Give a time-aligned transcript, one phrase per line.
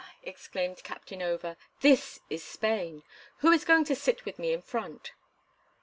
[0.23, 3.03] exclaimed Captain Over, "this is Spain!
[3.41, 5.11] Who is going to sit with me in front?"